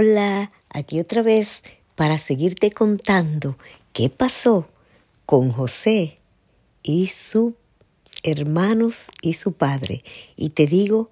Hola, 0.00 0.52
aquí 0.70 1.00
otra 1.00 1.22
vez 1.22 1.64
para 1.96 2.18
seguirte 2.18 2.70
contando 2.70 3.58
qué 3.92 4.08
pasó 4.08 4.68
con 5.26 5.50
José 5.50 6.20
y 6.84 7.08
sus 7.08 7.54
hermanos 8.22 9.08
y 9.22 9.34
su 9.34 9.54
padre. 9.54 10.04
Y 10.36 10.50
te 10.50 10.68
digo 10.68 11.10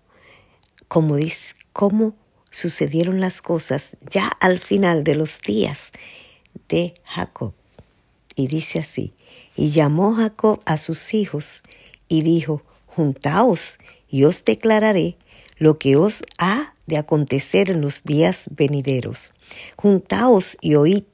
cómo, 0.87 2.14
sucedieron 2.53 3.19
las 3.19 3.43
cosas 3.43 3.96
ya 4.09 4.29
al 4.29 4.61
final 4.61 5.03
de 5.03 5.16
los 5.16 5.41
días 5.41 5.91
de 6.68 6.95
Jacob. 7.03 7.55
Y 8.37 8.46
dice 8.46 8.79
así, 8.79 9.14
y 9.57 9.71
llamó 9.71 10.14
Jacob 10.14 10.61
a 10.64 10.79
sus 10.79 11.12
hijos 11.12 11.64
y 12.07 12.23
dijo, 12.23 12.62
juntaos 12.87 13.79
y 14.09 14.23
os 14.23 14.45
declararé 14.45 15.16
lo 15.59 15.77
que 15.77 15.96
os 15.96 16.23
ha 16.39 16.75
de 16.87 16.96
acontecer 16.96 17.71
en 17.71 17.80
los 17.80 18.05
días 18.05 18.48
venideros. 18.50 19.32
Juntaos 19.77 20.57
y 20.61 20.75
oíd, 20.75 21.04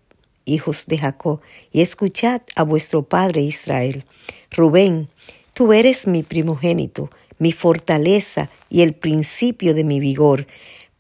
hijos 0.44 0.86
de 0.86 0.98
Jacob, 0.98 1.40
y 1.70 1.82
escuchad 1.82 2.42
a 2.56 2.62
vuestro 2.62 3.04
padre 3.04 3.42
Israel. 3.42 4.04
Rubén, 4.50 5.08
tú 5.54 5.72
eres 5.72 6.06
mi 6.06 6.22
primogénito, 6.22 7.10
mi 7.38 7.52
fortaleza 7.52 8.50
y 8.68 8.82
el 8.82 8.94
principio 8.94 9.74
de 9.74 9.84
mi 9.84 9.98
vigor, 10.00 10.46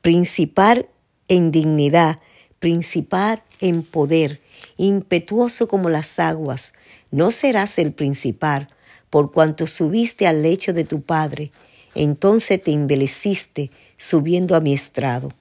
principal 0.00 0.88
en 1.28 1.50
dignidad, 1.50 2.20
principal 2.58 3.42
en 3.60 3.82
poder, 3.82 4.40
impetuoso 4.76 5.68
como 5.68 5.88
las 5.88 6.18
aguas. 6.18 6.72
No 7.10 7.30
serás 7.30 7.78
el 7.78 7.92
principal, 7.92 8.68
por 9.10 9.30
cuanto 9.30 9.66
subiste 9.66 10.26
al 10.26 10.42
lecho 10.42 10.72
de 10.72 10.84
tu 10.84 11.02
padre. 11.02 11.52
Entonces 11.94 12.62
te 12.62 12.72
embeleciste, 12.72 13.70
subiendo 14.02 14.56
a 14.56 14.60
mi 14.60 14.72
estrado. 14.72 15.32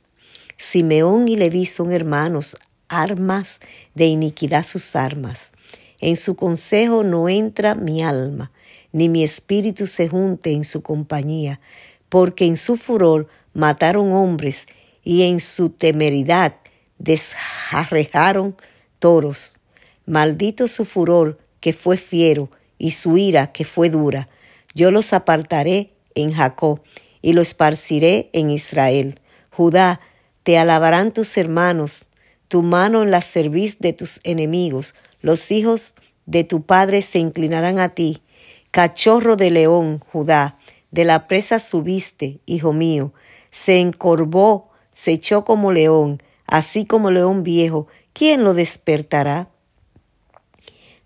Simeón 0.55 1.27
y 1.27 1.35
Leví 1.35 1.65
son 1.65 1.91
hermanos, 1.91 2.55
armas 2.89 3.59
de 3.95 4.05
iniquidad 4.05 4.63
sus 4.63 4.95
armas. 4.95 5.51
En 5.99 6.15
su 6.15 6.35
consejo 6.35 7.03
no 7.03 7.27
entra 7.27 7.73
mi 7.73 8.03
alma, 8.03 8.51
ni 8.91 9.09
mi 9.09 9.23
espíritu 9.23 9.87
se 9.87 10.07
junte 10.07 10.51
en 10.51 10.63
su 10.63 10.84
compañía, 10.84 11.59
porque 12.07 12.45
en 12.45 12.55
su 12.55 12.77
furor 12.77 13.27
mataron 13.55 14.13
hombres 14.13 14.68
y 15.03 15.23
en 15.23 15.40
su 15.40 15.70
temeridad 15.70 16.53
desjarrejaron 16.99 18.55
toros. 18.99 19.57
Maldito 20.05 20.68
su 20.68 20.85
furor 20.85 21.40
que 21.62 21.73
fue 21.73 21.98
fiero 21.98 22.51
y 22.77 22.91
su 22.91 23.18
ira 23.18 23.51
que 23.51 23.65
fue 23.65 23.90
dura. 23.90 24.29
Yo 24.75 24.91
los 24.91 25.13
apartaré 25.13 25.93
en 26.13 26.31
Jacob 26.31 26.81
y 27.22 27.34
lo 27.34 27.41
esparciré 27.41 28.30
en 28.34 28.50
Israel. 28.50 29.20
Judá, 29.52 30.00
te 30.44 30.58
alabarán 30.58 31.14
tus 31.14 31.38
hermanos, 31.38 32.08
tu 32.48 32.64
mano 32.64 33.04
en 33.04 33.12
la 33.12 33.22
cerviz 33.22 33.80
de 33.80 33.94
tus 33.94 34.20
enemigos, 34.24 34.96
los 35.22 35.52
hijos 35.52 35.96
de 36.26 36.44
tu 36.44 36.64
padre 36.64 37.02
se 37.02 37.20
inclinarán 37.20 37.80
a 37.80 37.90
ti. 37.90 38.22
Cachorro 38.72 39.36
de 39.36 39.52
león, 39.52 40.04
Judá, 40.12 40.58
de 40.92 41.05
la 41.05 41.27
presa 41.27 41.60
subiste, 41.60 42.40
hijo 42.46 42.74
mío, 42.74 43.14
se 43.49 43.80
encorvó, 43.80 44.70
se 44.92 45.12
echó 45.12 45.46
como 45.46 45.72
león, 45.72 46.22
así 46.48 46.86
como 46.86 47.12
león 47.12 47.44
viejo, 47.44 47.88
¿quién 48.14 48.44
lo 48.44 48.54
despertará? 48.54 49.49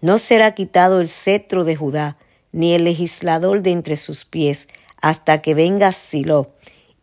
No 0.01 0.17
será 0.17 0.53
quitado 0.53 1.01
el 1.01 1.07
cetro 1.07 1.63
de 1.63 1.75
Judá, 1.75 2.17
ni 2.51 2.73
el 2.73 2.83
legislador 2.85 3.61
de 3.61 3.71
entre 3.71 3.97
sus 3.97 4.25
pies, 4.25 4.67
hasta 5.05 5.39
que 5.43 5.53
venga 5.53 5.91
Silo, 5.91 6.49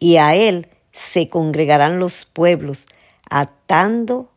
y 0.01 0.17
a 0.17 0.35
él 0.35 0.67
se 0.91 1.29
congregarán 1.29 2.01
los 2.01 2.25
pueblos, 2.25 2.87
atando 3.31 4.29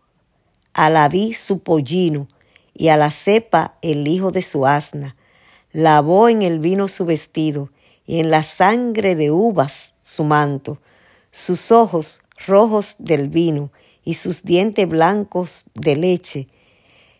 a 0.75 0.91
la 0.91 1.09
vid 1.09 1.33
su 1.33 1.63
pollino, 1.63 2.27
y 2.75 2.89
a 2.89 2.97
la 2.97 3.09
cepa 3.09 3.73
el 3.81 4.07
hijo 4.07 4.29
de 4.29 4.43
su 4.43 4.67
asna. 4.67 5.15
Lavó 5.71 6.29
en 6.29 6.43
el 6.43 6.59
vino 6.59 6.87
su 6.87 7.05
vestido, 7.05 7.71
y 8.05 8.19
en 8.19 8.29
la 8.29 8.43
sangre 8.43 9.15
de 9.15 9.31
uvas 9.31 9.95
su 10.03 10.25
manto, 10.25 10.77
sus 11.31 11.71
ojos 11.71 12.21
rojos 12.45 12.97
del 12.99 13.29
vino, 13.29 13.71
y 14.03 14.13
sus 14.13 14.43
dientes 14.43 14.87
blancos 14.87 15.65
de 15.73 15.95
leche. 15.95 16.49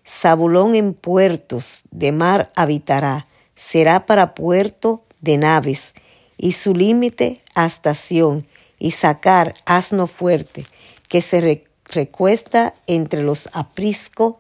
Zabulón 0.08 0.76
en 0.76 0.94
puertos 0.94 1.86
de 1.90 2.12
mar 2.12 2.52
habitará, 2.56 3.26
será 3.56 4.06
para 4.06 4.36
puerto 4.36 5.04
de 5.22 5.38
naves, 5.38 5.96
y 6.38 6.54
su 6.54 6.74
límite 6.74 7.42
hasta 7.54 7.94
Sión, 7.94 8.46
y 8.78 8.92
sacar 8.92 9.54
asno 9.66 10.08
fuerte, 10.08 10.66
que 11.08 11.22
se 11.22 11.64
recuesta 11.86 12.74
entre 12.88 13.24
los 13.24 13.50
apriscos, 13.54 14.36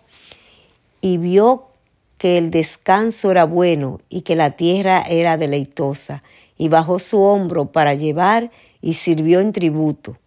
y 1.01 1.17
vio 1.17 1.67
que 2.17 2.37
el 2.37 2.51
descanso 2.51 3.31
era 3.31 3.45
bueno 3.45 4.01
y 4.09 4.21
que 4.21 4.35
la 4.35 4.51
tierra 4.51 5.01
era 5.01 5.37
deleitosa, 5.37 6.23
y 6.57 6.69
bajó 6.69 6.99
su 6.99 7.21
hombro 7.21 7.71
para 7.71 7.93
llevar 7.93 8.51
y 8.81 8.95
sirvió 8.95 9.39
en 9.39 9.51
tributo. 9.51 10.17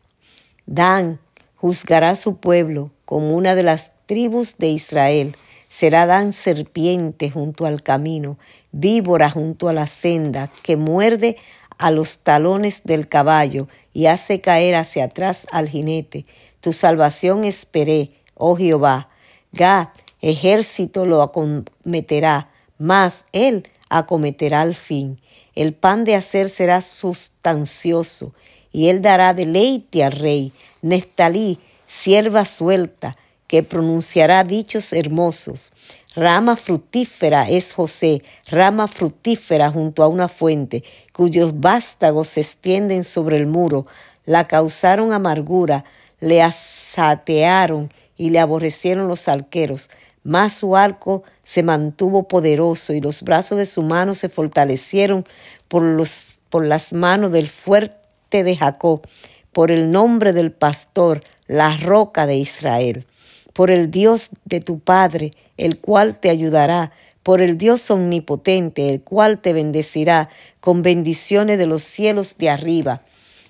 Dan 0.66 1.18
juzgará 1.56 2.16
su 2.16 2.36
pueblo 2.36 2.90
como 3.04 3.34
una 3.34 3.54
de 3.54 3.62
las 3.62 3.90
tribus 4.06 4.58
de 4.58 4.68
Israel. 4.68 5.36
Será 5.68 6.06
Dan 6.06 6.32
serpiente 6.32 7.30
junto 7.30 7.66
al 7.66 7.82
camino, 7.82 8.38
víbora 8.72 9.30
junto 9.30 9.68
a 9.68 9.72
la 9.72 9.86
senda, 9.86 10.50
que 10.62 10.76
muerde 10.76 11.36
a 11.78 11.91
los 11.91 12.19
talones 12.19 12.83
del 12.84 13.09
caballo 13.09 13.69
y 13.93 14.06
hace 14.06 14.41
caer 14.41 14.75
hacia 14.75 15.05
atrás 15.05 15.47
al 15.50 15.69
jinete. 15.69 16.27
Tu 16.61 16.72
salvación 16.72 17.44
esperé, 17.44 18.12
oh 18.34 18.56
Jehová. 18.56 19.09
Gad, 19.53 19.89
ejército 20.21 21.06
lo 21.06 21.22
acometerá, 21.22 22.50
mas 22.78 23.25
él 23.33 23.66
acometerá 23.89 24.61
al 24.61 24.75
fin. 24.75 25.21
El 25.55 25.75
pan 25.75 26.05
de 26.05 26.15
hacer 26.15 26.49
será 26.50 26.81
sustancioso, 26.81 28.34
y 28.71 28.89
él 28.89 29.03
dará 29.03 29.34
deleite 29.34 30.05
al 30.05 30.12
rey. 30.12 30.53
Neftalí, 30.83 31.59
sierva 31.87 32.45
suelta, 32.45 33.16
que 33.47 33.62
pronunciará 33.62 34.45
dichos 34.45 34.93
hermosos. 34.93 35.72
Rama 36.18 36.56
frutífera 36.56 37.48
es 37.48 37.72
José, 37.72 38.24
rama 38.50 38.88
frutífera 38.88 39.70
junto 39.70 40.02
a 40.02 40.08
una 40.08 40.26
fuente, 40.26 40.82
cuyos 41.12 41.60
vástagos 41.60 42.26
se 42.26 42.40
extienden 42.40 43.04
sobre 43.04 43.36
el 43.36 43.46
muro, 43.46 43.86
la 44.24 44.48
causaron 44.48 45.12
amargura, 45.12 45.84
le 46.18 46.42
asatearon 46.42 47.92
y 48.16 48.30
le 48.30 48.40
aborrecieron 48.40 49.06
los 49.06 49.28
arqueros. 49.28 49.90
Mas 50.24 50.54
su 50.54 50.74
arco 50.74 51.22
se 51.44 51.62
mantuvo 51.62 52.26
poderoso 52.26 52.94
y 52.94 53.00
los 53.00 53.22
brazos 53.22 53.56
de 53.56 53.66
su 53.66 53.84
mano 53.84 54.12
se 54.14 54.28
fortalecieron 54.28 55.24
por, 55.68 55.82
los, 55.82 56.40
por 56.48 56.66
las 56.66 56.92
manos 56.92 57.30
del 57.30 57.48
fuerte 57.48 58.42
de 58.42 58.56
Jacob, 58.56 59.06
por 59.52 59.70
el 59.70 59.92
nombre 59.92 60.32
del 60.32 60.50
pastor, 60.50 61.22
la 61.46 61.76
roca 61.76 62.26
de 62.26 62.34
Israel 62.34 63.06
por 63.53 63.70
el 63.70 63.91
Dios 63.91 64.31
de 64.44 64.60
tu 64.60 64.78
Padre, 64.78 65.31
el 65.56 65.78
cual 65.78 66.20
te 66.20 66.31
ayudará, 66.31 66.92
por 67.22 67.42
el 67.42 67.59
Dios 67.59 67.91
omnipotente, 67.91 68.88
el 68.88 69.03
cual 69.03 69.41
te 69.41 69.53
bendecirá 69.53 70.31
con 70.60 70.82
bendiciones 70.82 71.59
de 71.59 71.66
los 71.66 71.82
cielos 71.82 72.38
de 72.38 72.48
arriba, 72.48 73.03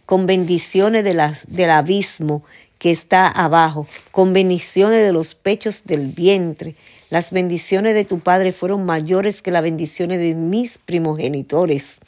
con 0.06 0.26
bendiciones 0.26 1.04
de 1.04 1.14
del 1.48 1.70
abismo 1.70 2.42
que 2.78 2.90
está 2.90 3.28
abajo, 3.28 3.86
con 4.10 4.32
bendiciones 4.32 5.04
de 5.04 5.12
los 5.12 5.34
pechos 5.34 5.84
del 5.84 6.06
vientre. 6.06 6.74
Las 7.10 7.30
bendiciones 7.30 7.94
de 7.94 8.04
tu 8.04 8.20
Padre 8.20 8.52
fueron 8.52 8.84
mayores 8.84 9.42
que 9.42 9.50
las 9.50 9.62
bendiciones 9.62 10.18
de 10.18 10.34
mis 10.34 10.78
primogenitores 10.78 12.00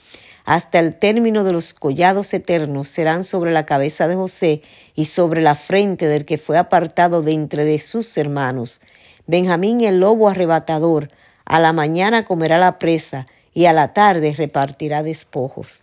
hasta 0.45 0.79
el 0.79 0.97
término 0.97 1.45
de 1.45 1.53
los 1.53 1.75
collados 1.75 2.33
eternos 2.35 2.89
serán 2.89 3.25
sobre 3.25 3.53
la 3.53 3.67
cabeza 3.67 4.09
de 4.09 4.17
José 4.17 4.63
y 4.95 5.07
sobre 5.07 5.43
la 5.43 5.55
frente 5.55 6.07
del 6.07 6.25
que 6.25 6.39
fue 6.39 6.59
apartado 6.59 7.23
de 7.23 7.33
entre 7.33 7.65
de 7.65 7.79
sus 7.79 8.17
hermanos. 8.17 8.81
Benjamín 9.27 9.81
el 9.83 10.01
lobo 10.01 10.29
arrebatador, 10.29 11.11
a 11.45 11.61
la 11.61 11.73
mañana 11.73 12.25
comerá 12.25 12.59
la 12.59 12.79
presa 12.79 13.27
y 13.53 13.67
a 13.67 13.73
la 13.73 13.93
tarde 13.93 14.35
repartirá 14.37 15.03
despojos. 15.03 15.83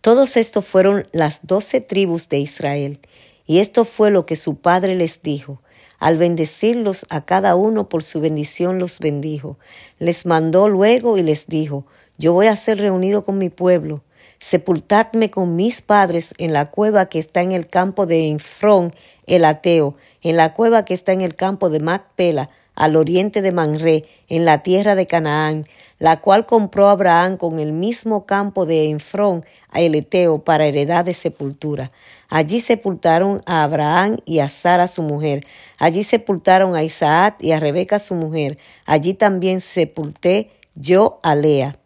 Todos 0.00 0.36
estos 0.36 0.64
fueron 0.64 1.06
las 1.12 1.40
doce 1.42 1.80
tribus 1.80 2.28
de 2.28 2.38
Israel, 2.38 3.00
y 3.46 3.58
esto 3.58 3.84
fue 3.84 4.10
lo 4.10 4.24
que 4.24 4.36
su 4.36 4.56
padre 4.56 4.94
les 4.94 5.22
dijo. 5.22 5.60
Al 5.98 6.16
bendecirlos 6.16 7.04
a 7.10 7.26
cada 7.26 7.56
uno 7.56 7.90
por 7.90 8.02
su 8.02 8.20
bendición 8.20 8.78
los 8.78 8.98
bendijo. 9.00 9.58
Les 9.98 10.24
mandó 10.24 10.68
luego 10.70 11.18
y 11.18 11.22
les 11.22 11.46
dijo, 11.46 11.84
yo 12.20 12.34
voy 12.34 12.48
a 12.48 12.56
ser 12.56 12.76
reunido 12.76 13.24
con 13.24 13.38
mi 13.38 13.48
pueblo. 13.48 14.02
Sepultadme 14.40 15.30
con 15.30 15.56
mis 15.56 15.80
padres 15.80 16.34
en 16.36 16.52
la 16.52 16.70
cueva 16.70 17.06
que 17.06 17.18
está 17.18 17.40
en 17.40 17.52
el 17.52 17.66
campo 17.66 18.04
de 18.04 18.28
Enfrón, 18.28 18.94
el 19.26 19.42
Ateo, 19.46 19.96
en 20.20 20.36
la 20.36 20.52
cueva 20.52 20.84
que 20.84 20.92
está 20.92 21.12
en 21.12 21.22
el 21.22 21.34
campo 21.34 21.70
de 21.70 21.80
Macpela, 21.80 22.50
al 22.74 22.96
oriente 22.96 23.40
de 23.40 23.52
Manré, 23.52 24.04
en 24.28 24.44
la 24.44 24.62
tierra 24.62 24.94
de 24.94 25.06
Canaán. 25.06 25.64
la 25.98 26.20
cual 26.20 26.44
compró 26.44 26.88
Abraham 26.88 27.38
con 27.38 27.58
el 27.58 27.72
mismo 27.72 28.26
campo 28.26 28.64
de 28.66 28.88
Enfrón 28.88 29.44
a 29.70 29.80
Eleteo 29.80 30.44
para 30.44 30.66
heredad 30.66 31.06
de 31.06 31.14
sepultura. 31.14 31.90
Allí 32.28 32.60
sepultaron 32.60 33.40
a 33.46 33.62
Abraham 33.62 34.18
y 34.26 34.40
a 34.40 34.48
Sara 34.48 34.88
su 34.88 35.02
mujer. 35.02 35.46
Allí 35.78 36.02
sepultaron 36.02 36.74
a 36.74 36.82
Isaac 36.82 37.36
y 37.40 37.52
a 37.52 37.60
Rebeca 37.60 37.98
su 37.98 38.14
mujer. 38.14 38.58
Allí 38.84 39.14
también 39.14 39.60
sepulté 39.60 40.50
yo 40.74 41.20
a 41.22 41.34
Lea. 41.34 41.79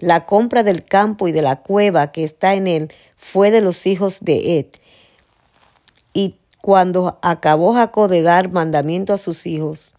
La 0.00 0.26
compra 0.26 0.62
del 0.62 0.84
campo 0.84 1.28
y 1.28 1.32
de 1.32 1.42
la 1.42 1.56
cueva 1.56 2.10
que 2.10 2.24
está 2.24 2.54
en 2.54 2.66
él 2.66 2.92
fue 3.16 3.50
de 3.50 3.60
los 3.60 3.86
hijos 3.86 4.18
de 4.20 4.58
Ed. 4.58 4.66
Y 6.12 6.36
cuando 6.60 7.18
acabó 7.22 7.74
Jacob 7.74 8.08
de 8.08 8.22
dar 8.22 8.50
mandamiento 8.50 9.12
a 9.12 9.18
sus 9.18 9.46
hijos, 9.46 9.94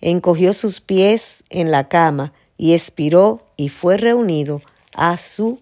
encogió 0.00 0.52
sus 0.52 0.80
pies 0.80 1.44
en 1.50 1.70
la 1.70 1.88
cama 1.88 2.32
y 2.56 2.74
expiró 2.74 3.44
y 3.56 3.68
fue 3.68 3.96
reunido 3.96 4.62
a 4.94 5.18
sus 5.18 5.58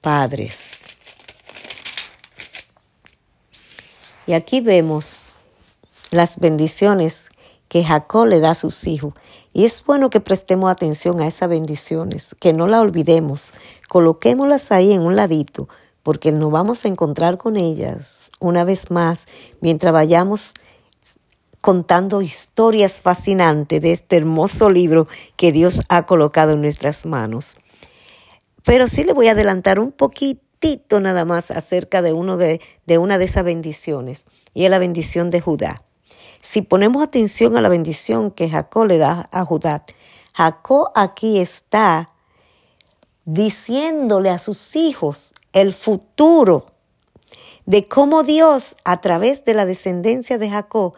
padres. 0.00 0.80
Y 4.26 4.32
aquí 4.32 4.60
vemos 4.60 5.32
las 6.10 6.38
bendiciones 6.38 7.28
que 7.68 7.84
Jacob 7.84 8.26
le 8.26 8.40
da 8.40 8.50
a 8.50 8.54
sus 8.54 8.86
hijos. 8.86 9.14
Y 9.54 9.64
es 9.64 9.84
bueno 9.84 10.10
que 10.10 10.18
prestemos 10.18 10.68
atención 10.68 11.20
a 11.20 11.28
esas 11.28 11.48
bendiciones, 11.48 12.34
que 12.40 12.52
no 12.52 12.66
las 12.66 12.80
olvidemos, 12.80 13.54
coloquémoslas 13.88 14.72
ahí 14.72 14.92
en 14.92 15.00
un 15.00 15.14
ladito, 15.14 15.68
porque 16.02 16.32
nos 16.32 16.50
vamos 16.50 16.84
a 16.84 16.88
encontrar 16.88 17.38
con 17.38 17.56
ellas 17.56 18.32
una 18.40 18.64
vez 18.64 18.90
más 18.90 19.26
mientras 19.60 19.92
vayamos 19.94 20.54
contando 21.60 22.20
historias 22.20 23.00
fascinantes 23.00 23.80
de 23.80 23.92
este 23.92 24.16
hermoso 24.16 24.68
libro 24.70 25.06
que 25.36 25.52
Dios 25.52 25.82
ha 25.88 26.04
colocado 26.04 26.54
en 26.54 26.60
nuestras 26.60 27.06
manos. 27.06 27.56
Pero 28.64 28.88
sí 28.88 29.04
le 29.04 29.12
voy 29.12 29.28
a 29.28 29.32
adelantar 29.32 29.78
un 29.78 29.92
poquitito 29.92 30.98
nada 30.98 31.24
más 31.24 31.52
acerca 31.52 32.02
de, 32.02 32.12
uno 32.12 32.36
de, 32.36 32.60
una 32.98 33.18
de 33.18 33.24
esas 33.24 33.44
bendiciones, 33.44 34.26
y 34.52 34.64
es 34.64 34.70
la 34.70 34.80
bendición 34.80 35.30
de 35.30 35.40
Judá. 35.40 35.84
Si 36.44 36.60
ponemos 36.60 37.02
atención 37.02 37.56
a 37.56 37.62
la 37.62 37.70
bendición 37.70 38.30
que 38.30 38.50
Jacob 38.50 38.84
le 38.84 38.98
da 38.98 39.30
a 39.32 39.46
Judá, 39.46 39.86
Jacob 40.34 40.90
aquí 40.94 41.38
está 41.38 42.10
diciéndole 43.24 44.28
a 44.28 44.38
sus 44.38 44.76
hijos 44.76 45.32
el 45.54 45.72
futuro 45.72 46.66
de 47.64 47.88
cómo 47.88 48.24
Dios, 48.24 48.76
a 48.84 49.00
través 49.00 49.46
de 49.46 49.54
la 49.54 49.64
descendencia 49.64 50.36
de 50.36 50.50
Jacob, 50.50 50.92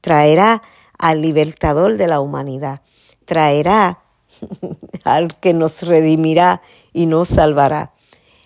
traerá 0.00 0.62
al 0.96 1.22
libertador 1.22 1.96
de 1.96 2.06
la 2.06 2.20
humanidad, 2.20 2.82
traerá 3.24 4.04
al 5.04 5.40
que 5.40 5.54
nos 5.54 5.82
redimirá 5.82 6.62
y 6.92 7.06
nos 7.06 7.30
salvará. 7.30 7.94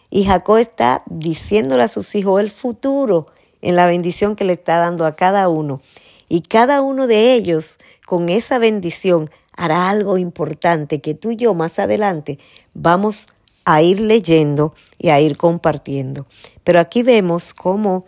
Y 0.08 0.24
Jacob 0.24 0.56
está 0.56 1.02
diciéndole 1.04 1.82
a 1.82 1.88
sus 1.88 2.14
hijos 2.14 2.40
el 2.40 2.50
futuro 2.50 3.26
en 3.62 3.76
la 3.76 3.86
bendición 3.86 4.36
que 4.36 4.44
le 4.44 4.54
está 4.54 4.78
dando 4.78 5.06
a 5.06 5.16
cada 5.16 5.48
uno. 5.48 5.80
Y 6.28 6.42
cada 6.42 6.80
uno 6.80 7.06
de 7.06 7.34
ellos, 7.34 7.78
con 8.06 8.28
esa 8.28 8.58
bendición, 8.58 9.30
hará 9.56 9.90
algo 9.90 10.16
importante 10.16 11.00
que 11.00 11.14
tú 11.14 11.32
y 11.32 11.36
yo 11.36 11.54
más 11.54 11.78
adelante 11.78 12.38
vamos 12.72 13.26
a 13.64 13.82
ir 13.82 14.00
leyendo 14.00 14.74
y 14.98 15.10
a 15.10 15.20
ir 15.20 15.36
compartiendo. 15.36 16.26
Pero 16.64 16.80
aquí 16.80 17.02
vemos 17.02 17.52
cómo 17.52 18.04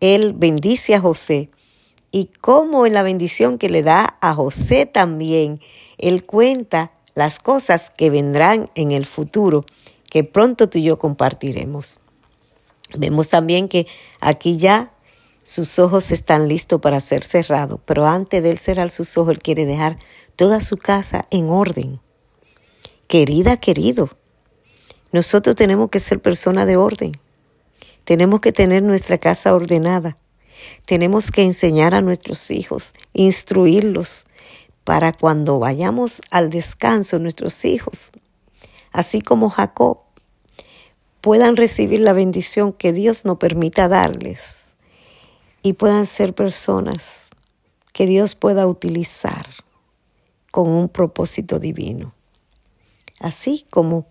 él 0.00 0.34
bendice 0.34 0.94
a 0.94 1.00
José 1.00 1.50
y 2.10 2.30
cómo 2.40 2.86
en 2.86 2.94
la 2.94 3.02
bendición 3.02 3.58
que 3.58 3.70
le 3.70 3.82
da 3.82 4.16
a 4.20 4.34
José 4.34 4.86
también, 4.86 5.60
él 5.98 6.24
cuenta 6.24 6.92
las 7.14 7.38
cosas 7.38 7.90
que 7.90 8.10
vendrán 8.10 8.70
en 8.74 8.92
el 8.92 9.06
futuro, 9.06 9.64
que 10.10 10.24
pronto 10.24 10.68
tú 10.68 10.78
y 10.78 10.84
yo 10.84 10.98
compartiremos. 10.98 12.00
Vemos 12.96 13.28
también 13.28 13.68
que 13.68 13.86
aquí 14.20 14.56
ya 14.56 14.92
sus 15.42 15.78
ojos 15.78 16.10
están 16.10 16.48
listos 16.48 16.80
para 16.80 17.00
ser 17.00 17.24
cerrados, 17.24 17.80
pero 17.84 18.06
antes 18.06 18.42
de 18.42 18.50
él 18.50 18.58
cerrar 18.58 18.90
sus 18.90 19.16
ojos, 19.16 19.34
él 19.34 19.40
quiere 19.40 19.66
dejar 19.66 19.96
toda 20.36 20.60
su 20.60 20.76
casa 20.76 21.22
en 21.30 21.50
orden. 21.50 22.00
Querida, 23.06 23.56
querido, 23.56 24.10
nosotros 25.12 25.56
tenemos 25.56 25.90
que 25.90 25.98
ser 25.98 26.20
personas 26.20 26.66
de 26.66 26.76
orden. 26.76 27.12
Tenemos 28.04 28.40
que 28.40 28.52
tener 28.52 28.82
nuestra 28.82 29.18
casa 29.18 29.54
ordenada. 29.54 30.16
Tenemos 30.84 31.30
que 31.30 31.42
enseñar 31.42 31.94
a 31.94 32.00
nuestros 32.00 32.50
hijos, 32.50 32.92
instruirlos 33.12 34.26
para 34.84 35.12
cuando 35.12 35.58
vayamos 35.58 36.20
al 36.30 36.50
descanso 36.50 37.18
nuestros 37.18 37.64
hijos, 37.64 38.12
así 38.92 39.20
como 39.20 39.50
Jacob, 39.50 39.98
puedan 41.20 41.56
recibir 41.56 42.00
la 42.00 42.12
bendición 42.12 42.72
que 42.72 42.92
Dios 42.92 43.24
nos 43.24 43.38
permita 43.38 43.88
darles 43.88 44.76
y 45.62 45.74
puedan 45.74 46.06
ser 46.06 46.34
personas 46.34 47.28
que 47.92 48.06
Dios 48.06 48.34
pueda 48.34 48.66
utilizar 48.66 49.46
con 50.50 50.68
un 50.68 50.88
propósito 50.88 51.58
divino. 51.58 52.14
Así 53.20 53.66
como 53.70 54.06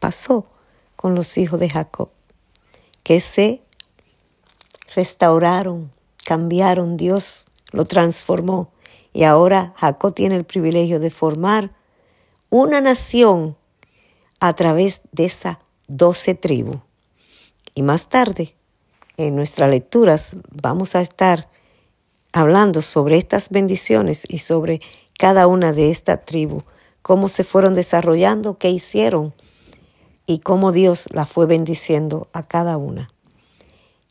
pasó 0.00 0.46
con 0.96 1.14
los 1.14 1.38
hijos 1.38 1.60
de 1.60 1.70
Jacob, 1.70 2.10
que 3.04 3.20
se 3.20 3.62
restauraron, 4.94 5.92
cambiaron, 6.24 6.96
Dios 6.96 7.46
lo 7.70 7.84
transformó. 7.84 8.72
Y 9.12 9.22
ahora 9.22 9.74
Jacob 9.76 10.14
tiene 10.14 10.34
el 10.34 10.44
privilegio 10.44 10.98
de 10.98 11.10
formar 11.10 11.72
una 12.50 12.80
nación 12.80 13.56
a 14.40 14.54
través 14.54 15.02
de 15.12 15.26
esa 15.26 15.60
doce 15.88 16.34
tribus. 16.34 16.78
Y 17.74 17.82
más 17.82 18.08
tarde, 18.08 18.54
en 19.16 19.34
nuestras 19.34 19.70
lecturas, 19.70 20.36
vamos 20.50 20.94
a 20.94 21.00
estar 21.00 21.48
hablando 22.32 22.82
sobre 22.82 23.16
estas 23.16 23.50
bendiciones 23.50 24.24
y 24.28 24.38
sobre 24.38 24.80
cada 25.18 25.46
una 25.46 25.72
de 25.72 25.90
estas 25.90 26.24
tribus, 26.24 26.62
cómo 27.02 27.28
se 27.28 27.42
fueron 27.42 27.74
desarrollando, 27.74 28.58
qué 28.58 28.70
hicieron 28.70 29.34
y 30.26 30.38
cómo 30.38 30.72
Dios 30.72 31.08
la 31.12 31.26
fue 31.26 31.46
bendiciendo 31.46 32.28
a 32.32 32.46
cada 32.46 32.76
una. 32.76 33.08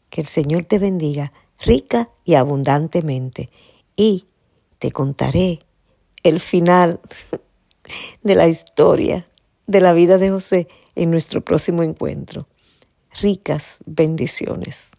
Que 0.09 0.21
el 0.21 0.27
Señor 0.27 0.65
te 0.65 0.79
bendiga 0.79 1.31
rica 1.61 2.09
y 2.25 2.35
abundantemente 2.35 3.49
y 3.95 4.25
te 4.79 4.91
contaré 4.91 5.59
el 6.23 6.39
final 6.39 6.99
de 8.23 8.35
la 8.35 8.47
historia 8.47 9.27
de 9.67 9.81
la 9.81 9.93
vida 9.93 10.17
de 10.17 10.31
José 10.31 10.67
en 10.97 11.11
nuestro 11.11 11.41
próximo 11.41 11.83
encuentro. 11.83 12.47
Ricas 13.21 13.79
bendiciones. 13.85 14.96